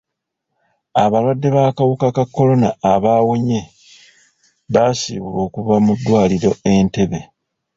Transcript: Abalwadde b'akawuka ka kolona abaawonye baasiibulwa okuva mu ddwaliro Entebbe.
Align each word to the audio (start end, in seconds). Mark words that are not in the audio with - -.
Abalwadde 1.03 1.47
b'akawuka 1.55 2.07
ka 2.15 2.23
kolona 2.35 2.69
abaawonye 2.93 3.59
baasiibulwa 4.73 5.41
okuva 5.47 5.75
mu 5.85 5.93
ddwaliro 5.97 6.51
Entebbe. 6.73 7.19